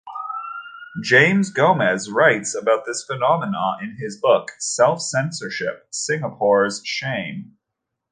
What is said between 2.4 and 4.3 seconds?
about this phenomenon in his